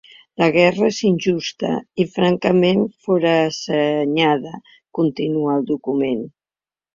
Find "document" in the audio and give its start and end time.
5.71-6.27